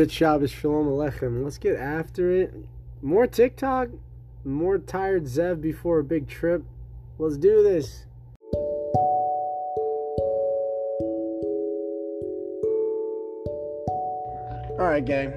Good 0.00 0.10
Shabbos, 0.10 0.50
Shalom 0.50 0.86
Aleichem. 0.86 1.44
Let's 1.44 1.58
get 1.58 1.76
after 1.76 2.32
it. 2.32 2.54
More 3.02 3.26
TikTok, 3.26 3.90
more 4.46 4.78
tired 4.78 5.24
Zev 5.24 5.60
before 5.60 5.98
a 5.98 6.02
big 6.02 6.26
trip. 6.26 6.64
Let's 7.18 7.36
do 7.36 7.62
this. 7.62 8.06
All 14.78 14.86
right, 14.86 15.04
gang. 15.04 15.34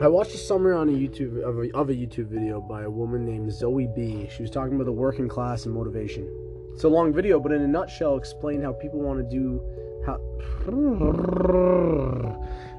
I 0.00 0.06
watched 0.06 0.34
a 0.34 0.38
summary 0.38 0.76
on 0.76 0.88
a 0.88 0.92
YouTube 0.92 1.42
of 1.42 1.58
a, 1.58 1.76
of 1.76 1.90
a 1.90 1.94
YouTube 1.94 2.28
video 2.28 2.60
by 2.60 2.84
a 2.84 2.90
woman 2.90 3.26
named 3.26 3.52
Zoe 3.52 3.88
B. 3.88 4.28
She 4.30 4.42
was 4.42 4.52
talking 4.52 4.76
about 4.76 4.84
the 4.84 4.92
working 4.92 5.26
class 5.26 5.66
and 5.66 5.74
motivation. 5.74 6.32
It's 6.74 6.84
a 6.84 6.88
long 6.88 7.12
video, 7.12 7.40
but 7.40 7.50
in 7.50 7.62
a 7.62 7.66
nutshell, 7.66 8.18
explained 8.18 8.62
how 8.62 8.72
people 8.74 9.00
want 9.00 9.18
to 9.18 9.28
do 9.28 9.60
how 10.06 10.20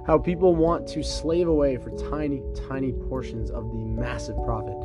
how 0.09 0.17
people 0.17 0.55
want 0.55 0.87
to 0.87 1.03
slave 1.03 1.47
away 1.47 1.77
for 1.77 1.91
tiny, 2.09 2.41
tiny 2.67 2.91
portions 2.91 3.51
of 3.51 3.69
the 3.69 3.77
massive 3.77 4.35
profit. 4.43 4.75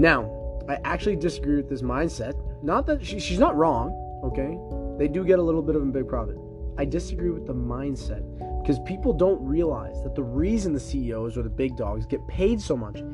Now, 0.00 0.28
I 0.68 0.78
actually 0.82 1.14
disagree 1.14 1.54
with 1.54 1.68
this 1.68 1.82
mindset. 1.82 2.34
Not 2.60 2.86
that 2.86 3.06
she, 3.06 3.20
she's 3.20 3.38
not 3.38 3.54
wrong, 3.54 3.92
okay? 4.24 4.58
They 4.98 5.06
do 5.06 5.24
get 5.24 5.38
a 5.38 5.42
little 5.42 5.62
bit 5.62 5.76
of 5.76 5.82
a 5.82 5.84
big 5.84 6.08
profit. 6.08 6.36
I 6.76 6.84
disagree 6.84 7.30
with 7.30 7.46
the 7.46 7.54
mindset 7.54 8.24
because 8.62 8.80
people 8.80 9.12
don't 9.12 9.40
realize 9.46 10.02
that 10.02 10.16
the 10.16 10.24
reason 10.24 10.72
the 10.72 10.80
CEOs 10.80 11.38
or 11.38 11.42
the 11.42 11.48
big 11.48 11.76
dogs 11.76 12.04
get 12.04 12.26
paid 12.26 12.60
so 12.60 12.76
much 12.76 13.04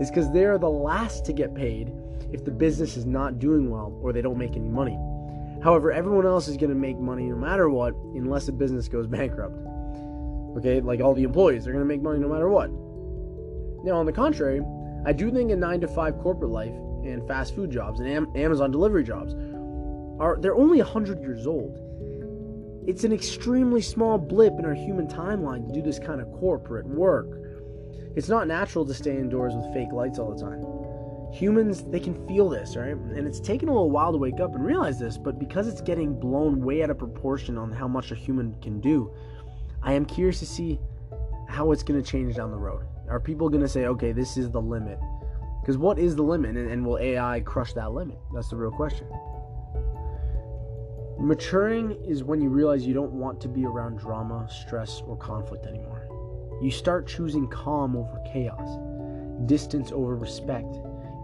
is 0.00 0.08
because 0.08 0.32
they're 0.32 0.56
the 0.56 0.70
last 0.70 1.26
to 1.26 1.34
get 1.34 1.54
paid 1.54 1.92
if 2.32 2.46
the 2.46 2.50
business 2.50 2.96
is 2.96 3.04
not 3.04 3.38
doing 3.38 3.68
well 3.68 3.92
or 4.00 4.14
they 4.14 4.22
don't 4.22 4.38
make 4.38 4.56
any 4.56 4.70
money. 4.70 4.98
However, 5.62 5.92
everyone 5.92 6.24
else 6.24 6.48
is 6.48 6.56
going 6.56 6.70
to 6.70 6.74
make 6.74 6.96
money 6.98 7.24
no 7.24 7.36
matter 7.36 7.68
what 7.68 7.94
unless 8.14 8.48
a 8.48 8.52
business 8.52 8.88
goes 8.88 9.06
bankrupt. 9.18 9.54
Okay, 10.56 10.80
like 10.80 11.00
all 11.00 11.14
the 11.14 11.22
employees, 11.22 11.64
they're 11.64 11.72
going 11.72 11.84
to 11.84 11.88
make 11.88 12.02
money 12.02 12.18
no 12.18 12.28
matter 12.28 12.48
what. 12.48 12.70
Now, 13.84 13.96
on 13.98 14.06
the 14.06 14.12
contrary, 14.12 14.62
I 15.04 15.12
do 15.12 15.30
think 15.30 15.50
a 15.50 15.56
9 15.56 15.80
to 15.80 15.88
5 15.88 16.18
corporate 16.18 16.50
life 16.50 16.74
and 17.04 17.26
fast 17.26 17.54
food 17.54 17.70
jobs 17.70 18.00
and 18.00 18.08
Am- 18.08 18.30
Amazon 18.36 18.70
delivery 18.70 19.02
jobs 19.02 19.34
are 20.20 20.38
they're 20.40 20.54
only 20.54 20.78
100 20.78 21.20
years 21.20 21.46
old. 21.46 21.78
It's 22.86 23.04
an 23.04 23.12
extremely 23.12 23.80
small 23.80 24.18
blip 24.18 24.58
in 24.58 24.64
our 24.64 24.74
human 24.74 25.06
timeline 25.06 25.66
to 25.66 25.72
do 25.72 25.82
this 25.82 25.98
kind 25.98 26.20
of 26.20 26.30
corporate 26.32 26.86
work. 26.86 27.26
It's 28.14 28.28
not 28.28 28.46
natural 28.46 28.84
to 28.84 28.94
stay 28.94 29.16
indoors 29.16 29.54
with 29.54 29.72
fake 29.72 29.92
lights 29.92 30.18
all 30.18 30.34
the 30.34 30.40
time. 30.40 30.62
Humans, 31.32 31.84
they 31.84 32.00
can 32.00 32.26
feel 32.28 32.48
this, 32.48 32.76
right? 32.76 32.94
And 32.94 33.26
it's 33.26 33.40
taken 33.40 33.68
a 33.68 33.72
little 33.72 33.90
while 33.90 34.12
to 34.12 34.18
wake 34.18 34.38
up 34.38 34.54
and 34.54 34.64
realize 34.64 34.98
this, 34.98 35.16
but 35.16 35.38
because 35.38 35.66
it's 35.66 35.80
getting 35.80 36.18
blown 36.18 36.60
way 36.60 36.82
out 36.82 36.90
of 36.90 36.98
proportion 36.98 37.56
on 37.56 37.72
how 37.72 37.88
much 37.88 38.12
a 38.12 38.14
human 38.14 38.54
can 38.60 38.80
do, 38.80 39.10
I 39.82 39.92
am 39.94 40.04
curious 40.04 40.38
to 40.38 40.46
see 40.46 40.78
how 41.48 41.72
it's 41.72 41.82
going 41.82 42.02
to 42.02 42.08
change 42.08 42.36
down 42.36 42.50
the 42.50 42.56
road. 42.56 42.84
Are 43.08 43.20
people 43.20 43.48
going 43.48 43.62
to 43.62 43.68
say, 43.68 43.86
okay, 43.86 44.12
this 44.12 44.36
is 44.36 44.50
the 44.50 44.60
limit? 44.60 44.98
Because 45.60 45.76
what 45.76 45.98
is 45.98 46.16
the 46.16 46.22
limit? 46.22 46.56
And, 46.56 46.70
and 46.70 46.84
will 46.84 46.98
AI 46.98 47.40
crush 47.40 47.72
that 47.74 47.92
limit? 47.92 48.18
That's 48.32 48.48
the 48.48 48.56
real 48.56 48.70
question. 48.70 49.06
Maturing 51.18 51.92
is 52.04 52.24
when 52.24 52.40
you 52.40 52.48
realize 52.48 52.86
you 52.86 52.94
don't 52.94 53.12
want 53.12 53.40
to 53.42 53.48
be 53.48 53.64
around 53.64 53.98
drama, 53.98 54.48
stress, 54.50 55.02
or 55.06 55.16
conflict 55.16 55.66
anymore. 55.66 56.08
You 56.60 56.70
start 56.70 57.06
choosing 57.06 57.48
calm 57.48 57.96
over 57.96 58.20
chaos, 58.32 58.78
distance 59.46 59.92
over 59.92 60.16
respect. 60.16 60.74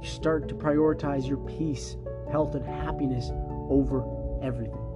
You 0.03 0.09
start 0.09 0.49
to 0.49 0.55
prioritize 0.55 1.29
your 1.29 1.39
peace, 1.39 1.97
health, 2.31 2.55
and 2.55 2.65
happiness 2.65 3.31
over 3.71 4.05
everything. 4.43 4.88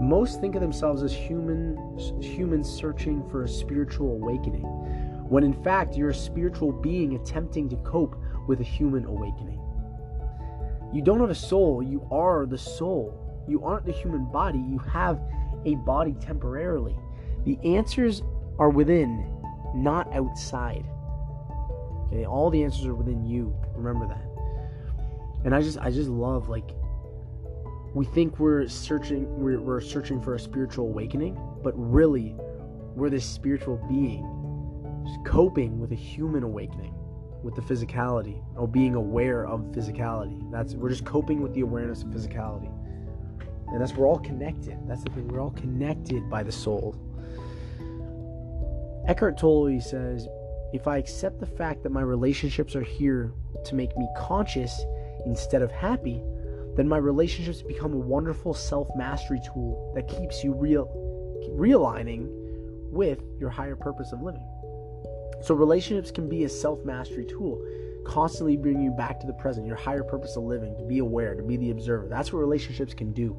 Most 0.00 0.40
think 0.40 0.54
of 0.54 0.60
themselves 0.60 1.02
as 1.02 1.12
human, 1.12 1.76
humans 2.20 2.68
searching 2.70 3.28
for 3.28 3.42
a 3.42 3.48
spiritual 3.48 4.12
awakening, 4.12 4.62
when 5.28 5.42
in 5.42 5.52
fact 5.64 5.96
you're 5.96 6.10
a 6.10 6.14
spiritual 6.14 6.72
being 6.72 7.14
attempting 7.16 7.68
to 7.68 7.76
cope 7.78 8.16
with 8.46 8.60
a 8.60 8.64
human 8.64 9.04
awakening. 9.04 9.60
You 10.92 11.02
don't 11.02 11.20
have 11.20 11.30
a 11.30 11.34
soul, 11.34 11.82
you 11.82 12.06
are 12.10 12.46
the 12.46 12.56
soul. 12.56 13.28
You 13.48 13.64
aren't 13.64 13.86
the 13.86 13.92
human 13.92 14.26
body, 14.26 14.58
you 14.58 14.78
have 14.78 15.20
a 15.64 15.74
body 15.76 16.14
temporarily. 16.20 16.96
The 17.44 17.58
answers 17.64 18.22
are 18.58 18.70
within, 18.70 19.26
not 19.74 20.12
outside. 20.12 20.84
Okay, 22.06 22.24
all 22.24 22.50
the 22.50 22.62
answers 22.62 22.86
are 22.86 22.94
within 22.94 23.24
you. 23.26 23.54
Remember 23.74 24.06
that. 24.06 24.24
And 25.44 25.54
I 25.54 25.62
just 25.62 25.78
I 25.78 25.90
just 25.90 26.08
love 26.08 26.48
like 26.48 26.70
we 27.98 28.04
think 28.04 28.38
we're 28.38 28.68
searching 28.68 29.26
we're, 29.38 29.60
we're 29.60 29.80
searching 29.80 30.20
for 30.22 30.36
a 30.36 30.38
spiritual 30.38 30.86
awakening 30.86 31.36
but 31.64 31.72
really 31.76 32.36
we're 32.94 33.10
this 33.10 33.24
spiritual 33.24 33.76
being 33.88 34.24
coping 35.24 35.80
with 35.80 35.90
a 35.90 35.96
human 35.96 36.44
awakening 36.44 36.94
with 37.42 37.54
the 37.54 37.62
physicality 37.62 38.42
or 38.56 38.68
being 38.68 38.94
aware 38.94 39.46
of 39.46 39.60
physicality. 39.72 40.50
That's 40.50 40.74
we're 40.74 40.88
just 40.90 41.04
coping 41.04 41.40
with 41.40 41.54
the 41.54 41.60
awareness 41.60 42.02
of 42.02 42.08
physicality. 42.08 42.70
And 43.68 43.80
that's 43.80 43.94
we're 43.94 44.06
all 44.06 44.18
connected. 44.18 44.78
That's 44.86 45.04
the 45.04 45.10
thing 45.10 45.28
we're 45.28 45.40
all 45.40 45.52
connected 45.52 46.28
by 46.30 46.42
the 46.42 46.52
soul. 46.52 46.96
Eckhart 49.06 49.38
tolle 49.38 49.80
says 49.80 50.28
if 50.72 50.86
i 50.86 50.98
accept 50.98 51.40
the 51.40 51.46
fact 51.46 51.82
that 51.82 51.90
my 51.90 52.02
relationships 52.02 52.76
are 52.76 52.82
here 52.82 53.32
to 53.64 53.74
make 53.74 53.96
me 53.96 54.06
conscious 54.18 54.84
instead 55.24 55.62
of 55.62 55.70
happy 55.70 56.22
then 56.78 56.88
my 56.88 56.96
relationships 56.96 57.60
become 57.60 57.92
a 57.92 57.98
wonderful 57.98 58.54
self 58.54 58.88
mastery 58.96 59.40
tool 59.44 59.92
that 59.96 60.06
keeps 60.06 60.44
you 60.44 60.54
real, 60.54 60.86
realigning 61.50 62.28
with 62.92 63.20
your 63.40 63.50
higher 63.50 63.74
purpose 63.74 64.12
of 64.12 64.22
living. 64.22 64.46
So, 65.42 65.56
relationships 65.56 66.12
can 66.12 66.28
be 66.28 66.44
a 66.44 66.48
self 66.48 66.84
mastery 66.84 67.26
tool, 67.26 67.60
constantly 68.06 68.56
bringing 68.56 68.84
you 68.84 68.92
back 68.92 69.18
to 69.18 69.26
the 69.26 69.32
present, 69.32 69.66
your 69.66 69.74
higher 69.74 70.04
purpose 70.04 70.36
of 70.36 70.44
living, 70.44 70.76
to 70.76 70.84
be 70.84 71.00
aware, 71.00 71.34
to 71.34 71.42
be 71.42 71.56
the 71.56 71.72
observer. 71.72 72.06
That's 72.08 72.32
what 72.32 72.38
relationships 72.38 72.94
can 72.94 73.12
do. 73.12 73.36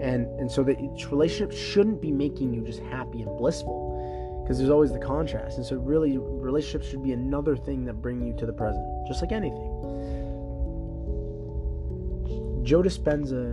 And, 0.00 0.26
and 0.40 0.50
so, 0.50 0.64
the 0.64 0.74
relationships 1.10 1.54
shouldn't 1.54 2.00
be 2.00 2.10
making 2.10 2.54
you 2.54 2.62
just 2.62 2.80
happy 2.80 3.20
and 3.20 3.36
blissful 3.36 4.40
because 4.42 4.56
there's 4.56 4.70
always 4.70 4.90
the 4.90 4.98
contrast. 4.98 5.58
And 5.58 5.66
so, 5.66 5.76
really, 5.76 6.16
relationships 6.16 6.88
should 6.88 7.02
be 7.02 7.12
another 7.12 7.58
thing 7.58 7.84
that 7.84 8.00
bring 8.00 8.26
you 8.26 8.32
to 8.38 8.46
the 8.46 8.54
present, 8.54 8.86
just 9.06 9.20
like 9.20 9.32
anything. 9.32 9.93
Joe 12.64 12.82
Dispenza, 12.82 13.52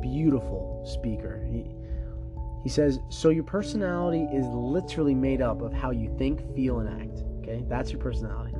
beautiful 0.00 0.84
speaker. 0.84 1.46
He, 1.48 1.64
he 2.64 2.68
says, 2.68 2.98
So 3.10 3.30
your 3.30 3.44
personality 3.44 4.24
is 4.32 4.44
literally 4.46 5.14
made 5.14 5.40
up 5.40 5.62
of 5.62 5.72
how 5.72 5.92
you 5.92 6.12
think, 6.18 6.54
feel, 6.54 6.80
and 6.80 7.00
act. 7.00 7.22
Okay? 7.40 7.64
That's 7.68 7.92
your 7.92 8.00
personality. 8.00 8.54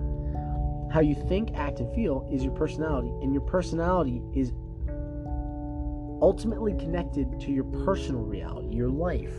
How 0.92 1.00
you 1.00 1.16
think, 1.28 1.54
act, 1.54 1.80
and 1.80 1.92
feel 1.92 2.26
is 2.32 2.44
your 2.44 2.54
personality, 2.54 3.08
and 3.20 3.32
your 3.32 3.42
personality 3.42 4.22
is 4.32 4.52
ultimately 6.22 6.74
connected 6.74 7.40
to 7.40 7.50
your 7.50 7.64
personal 7.84 8.22
reality, 8.22 8.68
your 8.68 8.88
life. 8.88 9.34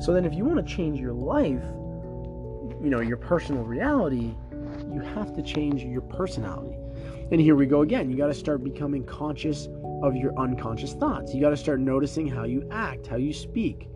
So 0.00 0.14
then, 0.14 0.24
if 0.24 0.34
you 0.34 0.46
want 0.46 0.66
to 0.66 0.74
change 0.74 0.98
your 0.98 1.12
life, 1.12 1.62
you 2.82 2.88
know, 2.90 3.00
your 3.00 3.18
personal 3.18 3.64
reality, 3.64 4.34
you 4.90 5.00
have 5.14 5.34
to 5.34 5.42
change 5.42 5.84
your 5.84 6.00
personality. 6.00 6.78
And 7.30 7.40
here 7.40 7.56
we 7.56 7.66
go 7.66 7.82
again. 7.82 8.10
You 8.10 8.16
got 8.16 8.28
to 8.28 8.34
start 8.34 8.62
becoming 8.62 9.04
conscious 9.04 9.68
of 10.02 10.14
your 10.14 10.38
unconscious 10.38 10.92
thoughts. 10.92 11.34
You 11.34 11.40
got 11.40 11.50
to 11.50 11.56
start 11.56 11.80
noticing 11.80 12.28
how 12.28 12.44
you 12.44 12.68
act, 12.70 13.06
how 13.06 13.16
you 13.16 13.32
speak. 13.32 13.88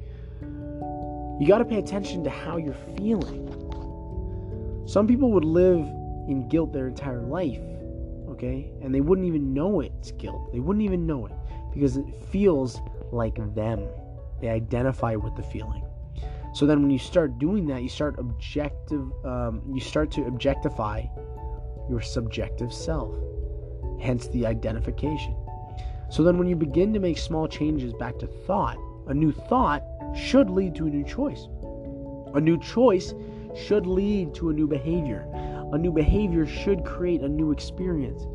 You 0.42 1.46
got 1.46 1.58
to 1.58 1.64
pay 1.64 1.78
attention 1.78 2.24
to 2.24 2.30
how 2.30 2.56
you're 2.56 2.74
feeling. 2.96 3.46
Some 4.86 5.06
people 5.06 5.30
would 5.32 5.44
live 5.44 5.80
in 6.28 6.48
guilt 6.48 6.72
their 6.72 6.88
entire 6.88 7.22
life, 7.22 7.60
okay? 8.28 8.72
And 8.82 8.94
they 8.94 9.00
wouldn't 9.00 9.26
even 9.26 9.54
know 9.54 9.80
it's 9.80 10.10
guilt. 10.12 10.52
They 10.52 10.60
wouldn't 10.60 10.84
even 10.84 11.06
know 11.06 11.26
it 11.26 11.32
because 11.72 11.96
it 11.96 12.04
feels 12.30 12.80
like 13.12 13.36
them. 13.54 13.86
They 14.40 14.48
identify 14.48 15.14
with 15.14 15.36
the 15.36 15.42
feeling. 15.42 15.84
So 16.52 16.66
then 16.66 16.82
when 16.82 16.90
you 16.90 16.98
start 16.98 17.38
doing 17.38 17.66
that, 17.68 17.82
you 17.82 17.88
start 17.88 18.18
objective 18.18 19.12
um, 19.24 19.62
you 19.72 19.80
start 19.80 20.10
to 20.12 20.26
objectify 20.26 21.04
your 21.88 22.00
subjective 22.00 22.72
self, 22.72 23.14
hence 24.00 24.28
the 24.28 24.46
identification. 24.46 25.36
So 26.10 26.24
then, 26.24 26.38
when 26.38 26.48
you 26.48 26.56
begin 26.56 26.92
to 26.92 27.00
make 27.00 27.18
small 27.18 27.46
changes 27.46 27.92
back 27.92 28.18
to 28.18 28.26
thought, 28.26 28.78
a 29.06 29.14
new 29.14 29.32
thought 29.32 29.84
should 30.14 30.50
lead 30.50 30.74
to 30.76 30.86
a 30.86 30.90
new 30.90 31.04
choice. 31.04 31.46
A 32.34 32.40
new 32.40 32.58
choice 32.58 33.14
should 33.56 33.86
lead 33.86 34.34
to 34.34 34.50
a 34.50 34.52
new 34.52 34.66
behavior. 34.66 35.26
A 35.72 35.78
new 35.78 35.92
behavior 35.92 36.46
should 36.46 36.84
create 36.84 37.22
a 37.22 37.28
new 37.28 37.52
experience. 37.52 38.26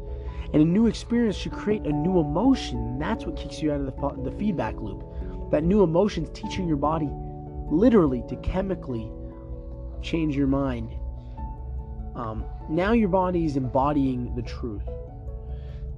And 0.53 0.61
a 0.61 0.65
new 0.65 0.87
experience 0.87 1.35
should 1.35 1.51
create 1.51 1.85
a 1.85 1.91
new 1.91 2.19
emotion. 2.19 2.97
That's 2.97 3.25
what 3.25 3.35
kicks 3.35 3.61
you 3.61 3.71
out 3.73 3.81
of 3.81 3.85
the, 3.87 4.29
the 4.29 4.37
feedback 4.37 4.75
loop. 4.79 5.03
That 5.51 5.63
new 5.63 5.83
emotion's 5.83 6.29
teaching 6.33 6.67
your 6.67 6.77
body 6.77 7.09
literally 7.69 8.23
to 8.29 8.35
chemically 8.37 9.11
change 10.01 10.35
your 10.35 10.47
mind 10.47 10.91
um, 12.15 12.45
now 12.69 12.93
your 12.93 13.09
body 13.09 13.45
is 13.45 13.57
embodying 13.57 14.33
the 14.35 14.41
truth. 14.41 14.87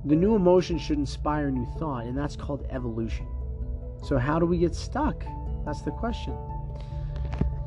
The 0.05 0.15
new 0.15 0.35
emotion 0.35 0.79
should 0.79 0.97
inspire 0.97 1.51
new 1.51 1.67
thought, 1.77 2.05
and 2.05 2.17
that's 2.17 2.35
called 2.35 2.65
evolution. 2.69 3.27
So, 4.03 4.17
how 4.17 4.39
do 4.39 4.45
we 4.45 4.57
get 4.57 4.73
stuck? 4.73 5.23
That's 5.65 5.81
the 5.81 5.91
question. 5.91 6.35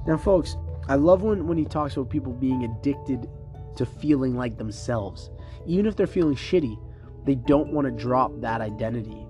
Now, 0.07 0.17
folks, 0.17 0.57
I 0.89 0.95
love 0.95 1.23
when, 1.23 1.47
when 1.47 1.59
he 1.59 1.65
talks 1.65 1.97
about 1.97 2.09
people 2.09 2.33
being 2.33 2.65
addicted 2.65 3.29
to 3.77 3.87
feeling 3.87 4.37
like 4.37 4.57
themselves. 4.57 5.31
Even 5.67 5.87
if 5.87 5.97
they're 5.97 6.07
feeling 6.07 6.35
shitty, 6.35 6.79
they 7.25 7.35
don't 7.35 7.73
want 7.73 7.85
to 7.87 7.91
drop 7.91 8.33
that 8.41 8.61
identity 8.61 9.27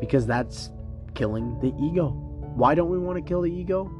because 0.00 0.26
that's 0.26 0.70
killing 1.14 1.58
the 1.60 1.74
ego. 1.80 2.10
Why 2.54 2.74
don't 2.74 2.90
we 2.90 2.98
want 2.98 3.18
to 3.18 3.22
kill 3.22 3.42
the 3.42 3.52
ego? 3.52 3.90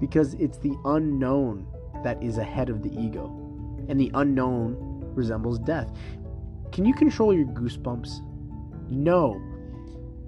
Because 0.00 0.34
it's 0.34 0.58
the 0.58 0.74
unknown 0.84 1.66
that 2.04 2.22
is 2.22 2.38
ahead 2.38 2.68
of 2.68 2.82
the 2.82 2.90
ego, 2.90 3.26
and 3.88 4.00
the 4.00 4.10
unknown 4.14 4.76
resembles 5.14 5.58
death. 5.58 5.90
Can 6.72 6.84
you 6.84 6.94
control 6.94 7.34
your 7.34 7.46
goosebumps? 7.46 8.20
No. 8.90 9.40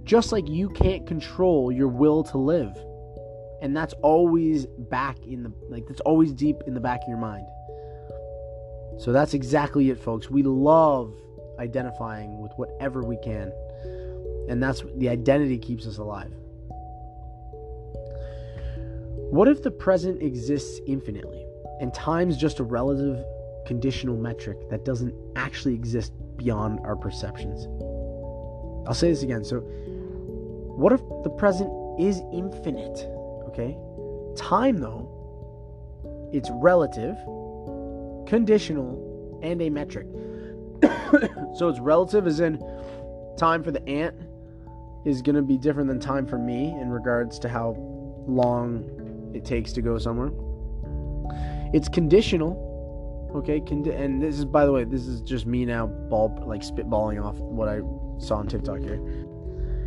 Just 0.05 0.33
like 0.33 0.49
you 0.49 0.69
can't 0.69 1.07
control 1.07 1.73
your 1.73 1.89
will 1.89 2.23
to 2.25 2.39
live. 2.39 2.77
And 3.63 3.75
that's 3.75 3.95
always 4.03 4.67
back 4.67 5.17
in 5.27 5.43
the 5.43 5.53
like 5.71 5.87
that's 5.87 6.03
always 6.03 6.33
deep 6.33 6.57
in 6.67 6.75
the 6.75 6.81
back 6.81 7.01
of 7.03 7.09
your 7.09 7.19
mind. 7.19 7.47
So 8.99 9.11
that's 9.13 9.33
exactly 9.33 9.91
it 9.91 9.99
folks. 9.99 10.31
We 10.31 10.43
love 10.43 11.15
identifying 11.59 12.41
with 12.41 12.53
whatever 12.57 13.03
we 13.03 13.17
can. 13.25 13.51
And 14.49 14.63
that's 14.63 14.83
the 14.97 15.09
identity 15.09 15.57
keeps 15.57 15.87
us 15.87 15.97
alive. 15.97 16.33
What 19.31 19.49
if 19.49 19.63
the 19.63 19.71
present 19.71 20.23
exists 20.23 20.81
infinitely 20.87 21.44
and 21.81 21.93
time's 21.93 22.37
just 22.37 22.61
a 22.61 22.65
relative 22.65 23.25
conditional 23.67 24.17
metric 24.17 24.69
that 24.71 24.85
doesn't 24.85 25.15
actually 25.37 25.75
exist 25.75 26.13
beyond 26.37 26.81
our 26.81 26.97
perceptions? 26.97 27.67
I'll 28.87 28.95
say 28.95 29.09
this 29.09 29.23
again. 29.23 29.45
So, 29.45 29.61
what 29.61 30.93
if 30.93 31.01
the 31.23 31.31
present 31.31 31.71
is 32.01 32.21
infinite? 32.33 33.07
Okay? 33.49 33.77
Time, 34.37 34.79
though, 34.79 35.11
it's 36.33 36.51
relative, 36.53 37.17
conditional, 38.27 39.41
and 39.43 39.63
a 39.63 39.71
metric. 39.71 40.07
so, 41.57 41.69
it's 41.69 41.81
relative 41.81 42.27
as 42.27 42.41
in 42.41 42.59
time 43.37 43.63
for 43.63 43.71
the 43.71 43.87
ant 43.89 44.15
is 45.05 45.23
going 45.23 45.37
to 45.37 45.43
be 45.43 45.59
different 45.59 45.89
than 45.89 46.01
time 46.01 46.27
for 46.27 46.39
me 46.39 46.69
in 46.81 46.91
regards 46.91 47.39
to 47.39 47.49
how 47.49 47.77
long 48.27 49.33
it 49.35 49.45
takes 49.45 49.73
to 49.73 49.83
go 49.83 49.99
somewhere. 49.99 50.31
It's 51.75 51.89
conditional, 51.89 53.33
okay? 53.35 53.59
Condi- 53.61 53.99
and 53.99 54.23
this 54.23 54.39
is, 54.39 54.45
by 54.45 54.65
the 54.65 54.71
way, 54.71 54.85
this 54.85 55.09
is 55.09 55.21
just 55.23 55.45
me 55.45 55.65
now, 55.65 55.87
ball 55.87 56.33
like 56.47 56.63
spitballing 56.63 57.21
off 57.21 57.37
what 57.37 57.69
I 57.69 57.81
saw 58.25 58.37
on 58.37 58.47
TikTok 58.47 58.79
here. 58.79 59.01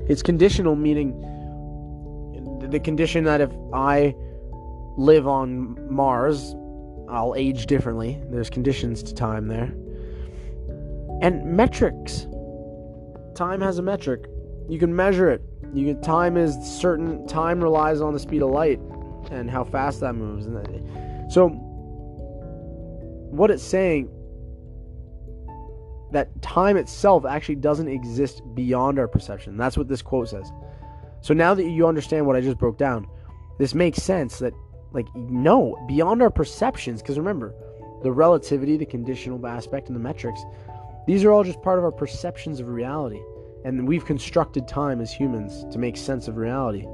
It's 0.09 0.21
conditional, 0.21 0.75
meaning 0.75 1.15
the 2.69 2.79
condition 2.81 3.23
that 3.23 3.39
if 3.39 3.51
I 3.73 4.13
live 4.97 5.27
on 5.29 5.77
Mars, 5.89 6.55
I'll 7.07 7.35
age 7.37 7.67
differently. 7.67 8.21
There's 8.31 8.49
conditions 8.49 9.01
to 9.03 9.13
time 9.13 9.47
there. 9.47 9.73
And 11.21 11.45
metrics. 11.45 12.27
Time 13.33 13.61
has 13.61 13.77
a 13.77 13.81
metric. 13.81 14.25
You 14.67 14.77
can 14.77 14.93
measure 14.93 15.29
it. 15.29 15.41
You 15.73 15.85
can 15.85 16.01
time 16.01 16.35
is 16.35 16.53
certain 16.61 17.25
time 17.27 17.61
relies 17.61 18.01
on 18.01 18.11
the 18.11 18.19
speed 18.19 18.41
of 18.41 18.49
light 18.49 18.81
and 19.31 19.49
how 19.49 19.63
fast 19.63 20.01
that 20.01 20.15
moves. 20.15 20.47
And 20.47 20.57
that, 20.57 21.31
so 21.31 21.63
what 23.29 23.51
it's 23.51 23.63
saying 23.63 24.09
that 26.11 26.41
time 26.41 26.77
itself 26.77 27.25
actually 27.25 27.55
doesn't 27.55 27.87
exist 27.87 28.41
beyond 28.53 28.97
our 28.97 29.07
perception. 29.07 29.57
That's 29.57 29.77
what 29.77 29.87
this 29.87 30.01
quote 30.01 30.29
says. 30.29 30.51
So 31.21 31.33
now 31.33 31.53
that 31.53 31.65
you 31.65 31.87
understand 31.87 32.25
what 32.25 32.35
I 32.35 32.41
just 32.41 32.57
broke 32.57 32.77
down, 32.77 33.07
this 33.59 33.73
makes 33.73 34.01
sense 34.01 34.39
that 34.39 34.53
like 34.91 35.07
no, 35.15 35.77
beyond 35.87 36.21
our 36.21 36.29
perceptions 36.29 37.01
because 37.01 37.17
remember, 37.17 37.53
the 38.03 38.11
relativity, 38.11 38.77
the 38.77 38.85
conditional 38.85 39.45
aspect 39.45 39.87
and 39.87 39.95
the 39.95 39.99
metrics, 39.99 40.41
these 41.07 41.23
are 41.23 41.31
all 41.31 41.43
just 41.43 41.61
part 41.61 41.77
of 41.77 41.85
our 41.85 41.91
perceptions 41.91 42.59
of 42.59 42.69
reality. 42.69 43.21
And 43.65 43.87
we've 43.87 44.05
constructed 44.05 44.67
time 44.67 45.01
as 45.01 45.11
humans 45.11 45.65
to 45.73 45.79
make 45.79 45.97
sense 45.97 46.27
of 46.27 46.37
reality. 46.37 46.85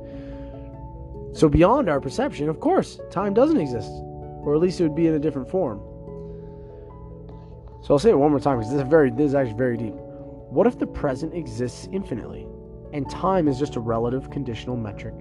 So 1.33 1.49
beyond 1.49 1.89
our 1.89 1.99
perception, 1.99 2.49
of 2.49 2.59
course, 2.59 2.99
time 3.11 3.33
doesn't 3.33 3.59
exist, 3.59 3.89
or 3.89 4.55
at 4.55 4.61
least 4.61 4.79
it 4.79 4.83
would 4.83 4.95
be 4.95 5.07
in 5.07 5.13
a 5.13 5.19
different 5.19 5.49
form. 5.49 5.81
So 7.83 7.93
I'll 7.93 7.99
say 7.99 8.11
it 8.11 8.17
one 8.17 8.31
more 8.31 8.39
time 8.39 8.59
because 8.59 8.71
this 8.71 8.81
is 8.81 8.87
very 8.87 9.11
this 9.11 9.27
is 9.27 9.35
actually 9.35 9.57
very 9.57 9.75
deep. 9.75 9.93
What 9.93 10.67
if 10.67 10.79
the 10.79 10.87
present 10.87 11.33
exists 11.33 11.89
infinitely 11.91 12.47
and 12.93 13.09
time 13.09 13.49
is 13.49 13.59
just 13.59 13.75
a 13.75 13.81
relative 13.81 14.29
conditional 14.29 14.77
metric 14.77 15.13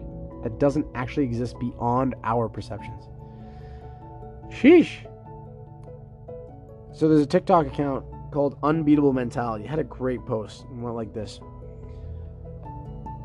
that 0.45 0.61
doesn't 0.61 0.87
actually 0.95 1.25
exist 1.25 1.59
beyond 1.59 2.15
our 2.23 2.49
perceptions? 2.49 3.09
Sheesh. 4.49 5.09
So 6.95 7.09
there's 7.09 7.23
a 7.23 7.27
TikTok 7.27 7.67
account 7.67 8.05
called 8.31 8.57
Unbeatable 8.63 9.13
Mentality. 9.13 9.65
It 9.65 9.71
had 9.71 9.81
a 9.81 9.85
great 9.85 10.25
post. 10.25 10.63
It 10.63 10.77
went 10.77 10.95
like 10.95 11.13
this. 11.13 11.41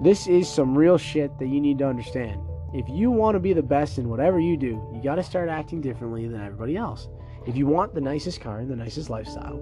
This 0.02 0.26
is 0.26 0.50
some 0.50 0.76
real 0.76 0.98
shit 0.98 1.38
that 1.38 1.48
you 1.48 1.62
need 1.62 1.78
to 1.80 1.86
understand. 1.86 2.42
If 2.74 2.90
you 2.90 3.12
want 3.12 3.36
to 3.36 3.40
be 3.40 3.54
the 3.54 3.62
best 3.62 4.00
in 4.00 4.10
whatever 4.10 4.40
you 4.40 4.58
do, 4.58 4.82
you 4.96 5.02
got 5.04 5.16
to 5.16 5.24
start 5.24 5.48
acting 5.48 5.82
differently 5.82 6.28
than 6.28 6.42
everybody 6.42 6.76
else. 6.76 7.08
If 7.48 7.56
you 7.56 7.66
want 7.66 7.96
the 7.96 8.02
nicest 8.02 8.42
car 8.42 8.66
the 8.66 8.76
nicest 8.76 9.10
lifestyle 9.10 9.56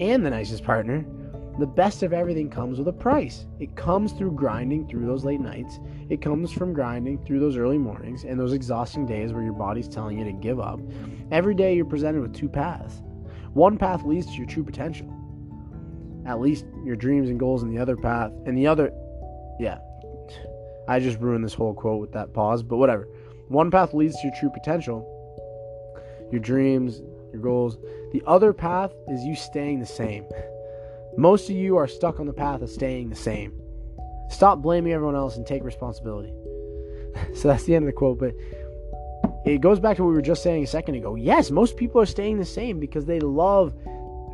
and 0.00 0.24
the 0.24 0.30
nicest 0.30 0.64
partner, 0.64 1.04
the 1.58 1.66
best 1.66 2.02
of 2.02 2.14
everything 2.14 2.48
comes 2.48 2.78
with 2.78 2.88
a 2.88 2.92
price. 2.92 3.44
It 3.60 3.76
comes 3.76 4.12
through 4.12 4.32
grinding 4.32 4.88
through 4.88 5.04
those 5.04 5.26
late 5.26 5.40
nights. 5.40 5.78
It 6.08 6.22
comes 6.22 6.50
from 6.52 6.72
grinding 6.72 7.18
through 7.24 7.40
those 7.40 7.58
early 7.58 7.76
mornings 7.76 8.24
and 8.24 8.40
those 8.40 8.54
exhausting 8.54 9.04
days 9.04 9.34
where 9.34 9.42
your 9.42 9.52
body's 9.52 9.88
telling 9.88 10.18
you 10.18 10.24
to 10.24 10.32
give 10.32 10.58
up. 10.58 10.80
Every 11.30 11.54
day 11.54 11.74
you're 11.74 11.84
presented 11.84 12.22
with 12.22 12.34
two 12.34 12.48
paths. 12.48 13.02
One 13.52 13.76
path 13.76 14.04
leads 14.04 14.28
to 14.28 14.32
your 14.32 14.46
true 14.46 14.64
potential, 14.64 15.12
at 16.24 16.40
least 16.40 16.64
your 16.82 16.96
dreams 16.96 17.28
and 17.28 17.38
goals, 17.38 17.62
and 17.62 17.70
the 17.70 17.82
other 17.82 17.96
path, 17.96 18.32
and 18.46 18.56
the 18.56 18.66
other, 18.66 18.90
yeah, 19.60 19.78
I 20.88 20.98
just 21.00 21.18
ruined 21.18 21.44
this 21.44 21.54
whole 21.54 21.74
quote 21.74 22.00
with 22.00 22.12
that 22.12 22.32
pause, 22.32 22.62
but 22.62 22.78
whatever. 22.78 23.06
One 23.48 23.70
path 23.70 23.92
leads 23.92 24.14
to 24.16 24.28
your 24.28 24.36
true 24.38 24.50
potential, 24.50 25.14
your 26.30 26.40
dreams, 26.40 27.02
your 27.32 27.42
goals. 27.42 27.78
The 28.12 28.22
other 28.26 28.52
path 28.52 28.92
is 29.08 29.24
you 29.24 29.34
staying 29.34 29.80
the 29.80 29.86
same. 29.86 30.24
Most 31.16 31.50
of 31.50 31.56
you 31.56 31.76
are 31.76 31.88
stuck 31.88 32.20
on 32.20 32.26
the 32.26 32.32
path 32.32 32.62
of 32.62 32.70
staying 32.70 33.10
the 33.10 33.16
same. 33.16 33.60
Stop 34.30 34.60
blaming 34.60 34.92
everyone 34.92 35.16
else 35.16 35.36
and 35.36 35.46
take 35.46 35.64
responsibility. 35.64 36.32
so 37.34 37.48
that's 37.48 37.64
the 37.64 37.74
end 37.74 37.84
of 37.84 37.86
the 37.86 37.92
quote, 37.92 38.18
but 38.18 38.34
it 39.44 39.60
goes 39.60 39.80
back 39.80 39.96
to 39.96 40.04
what 40.04 40.10
we 40.10 40.14
were 40.14 40.22
just 40.22 40.42
saying 40.42 40.64
a 40.64 40.66
second 40.66 40.94
ago. 40.94 41.14
Yes, 41.14 41.50
most 41.50 41.76
people 41.76 42.00
are 42.00 42.06
staying 42.06 42.38
the 42.38 42.44
same 42.44 42.78
because 42.78 43.06
they 43.06 43.20
love 43.20 43.74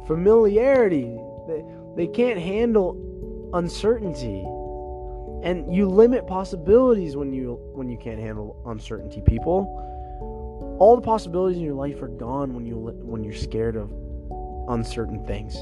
familiarity. 0.06 1.16
They, 1.46 1.64
they 1.96 2.06
can't 2.06 2.38
handle 2.38 3.50
uncertainty. 3.54 4.44
And 5.42 5.74
you 5.74 5.88
limit 5.88 6.26
possibilities 6.26 7.16
when 7.16 7.32
you 7.32 7.60
when 7.74 7.88
you 7.88 7.98
can't 7.98 8.18
handle 8.18 8.56
uncertainty, 8.66 9.22
people 9.26 9.80
all 10.78 10.96
the 10.96 11.02
possibilities 11.02 11.58
in 11.58 11.64
your 11.64 11.74
life 11.74 12.02
are 12.02 12.08
gone 12.08 12.54
when 12.54 12.66
you 12.66 12.76
when 12.76 13.22
you're 13.22 13.34
scared 13.34 13.76
of 13.76 13.92
uncertain 14.68 15.24
things. 15.26 15.54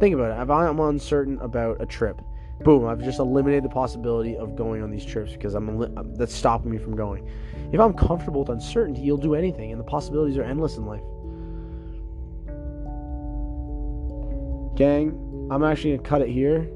Think 0.00 0.14
about 0.14 0.36
it. 0.36 0.42
If 0.42 0.50
I'm 0.50 0.80
uncertain 0.80 1.38
about 1.40 1.80
a 1.80 1.86
trip, 1.86 2.20
boom, 2.64 2.86
I've 2.86 3.02
just 3.02 3.18
eliminated 3.18 3.64
the 3.64 3.68
possibility 3.68 4.36
of 4.36 4.56
going 4.56 4.82
on 4.82 4.90
these 4.90 5.04
trips 5.04 5.32
because 5.32 5.54
I'm 5.54 6.14
that's 6.16 6.34
stopping 6.34 6.70
me 6.70 6.78
from 6.78 6.96
going. 6.96 7.28
If 7.72 7.80
I'm 7.80 7.94
comfortable 7.94 8.40
with 8.40 8.48
uncertainty, 8.48 9.02
you'll 9.02 9.18
do 9.18 9.34
anything, 9.34 9.70
and 9.70 9.80
the 9.80 9.84
possibilities 9.84 10.36
are 10.36 10.42
endless 10.42 10.76
in 10.76 10.86
life. 10.86 11.02
Gang, 14.76 15.48
I'm 15.50 15.62
actually 15.62 15.96
gonna 15.96 16.08
cut 16.08 16.22
it 16.22 16.28
here. 16.28 16.68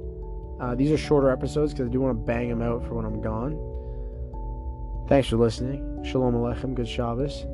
Uh, 0.61 0.75
these 0.75 0.93
are 0.93 0.99
shorter 0.99 1.31
episodes 1.31 1.73
because 1.73 1.89
I 1.89 1.91
do 1.91 2.01
want 2.01 2.17
to 2.17 2.25
bang 2.25 2.49
them 2.49 2.63
out 2.63 2.87
for 2.87 2.95
when 2.95 3.05
I'm 3.05 3.21
gone. 3.21 3.59
Thanks 5.09 5.29
for 5.29 5.37
listening. 5.37 6.05
Shalom 6.05 6.35
Aleichem. 6.35 6.75
Good 6.75 6.89
Shabbos. 6.89 7.47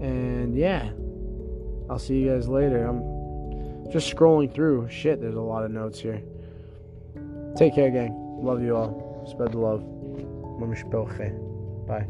And 0.00 0.56
yeah, 0.56 0.90
I'll 1.88 1.98
see 1.98 2.18
you 2.18 2.30
guys 2.30 2.48
later. 2.48 2.84
I'm 2.84 3.90
just 3.90 4.14
scrolling 4.14 4.52
through. 4.52 4.88
Shit, 4.90 5.20
there's 5.20 5.36
a 5.36 5.40
lot 5.40 5.64
of 5.64 5.70
notes 5.70 5.98
here. 6.00 6.22
Take 7.56 7.74
care, 7.74 7.90
gang. 7.90 8.12
Love 8.42 8.62
you 8.62 8.76
all. 8.76 9.26
Spread 9.28 9.52
the 9.52 9.58
love. 9.58 9.82
Bye. 11.86 12.06